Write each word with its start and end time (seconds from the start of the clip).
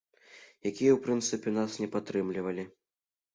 Якія, 0.69 0.93
у 0.95 0.99
прынцыпе, 1.03 1.53
нас 1.59 1.77
не 1.83 1.91
падтрымлівалі. 1.97 2.67